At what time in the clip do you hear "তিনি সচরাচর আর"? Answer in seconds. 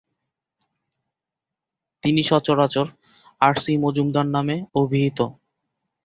2.03-3.53